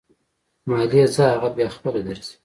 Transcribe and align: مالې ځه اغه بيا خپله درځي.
مالې 0.69 1.03
ځه 1.15 1.23
اغه 1.35 1.49
بيا 1.55 1.67
خپله 1.75 1.99
درځي. 2.07 2.33